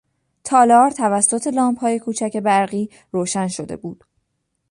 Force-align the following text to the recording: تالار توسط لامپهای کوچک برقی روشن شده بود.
تالار 0.43 0.91
توسط 0.91 1.47
لامپهای 1.47 1.99
کوچک 1.99 2.37
برقی 2.37 2.89
روشن 3.13 3.47
شده 3.47 3.77
بود. 3.77 4.03